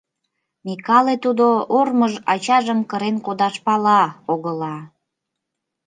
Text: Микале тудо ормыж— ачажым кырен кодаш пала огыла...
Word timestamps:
Микале 0.65 1.15
тудо 1.23 1.47
ормыж— 1.79 2.13
ачажым 2.33 2.79
кырен 2.89 3.17
кодаш 3.25 3.55
пала 3.65 4.01
огыла... 4.33 4.75